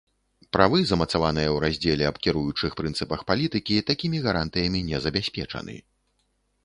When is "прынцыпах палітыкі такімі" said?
2.79-4.17